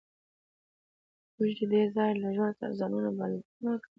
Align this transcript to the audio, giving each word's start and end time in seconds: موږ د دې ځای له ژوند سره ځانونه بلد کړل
موږ 1.37 1.57
د 1.59 1.61
دې 1.71 1.83
ځای 1.95 2.11
له 2.21 2.29
ژوند 2.35 2.53
سره 2.59 2.77
ځانونه 2.79 3.09
بلد 3.19 3.41
کړل 3.53 3.77